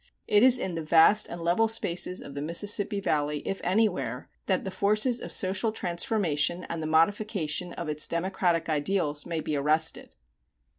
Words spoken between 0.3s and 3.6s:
is in the vast and level spaces of the Mississippi Valley,